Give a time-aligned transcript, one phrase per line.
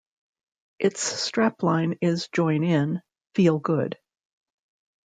[0.79, 3.03] Its strapline is Join in,
[3.35, 3.99] feel good.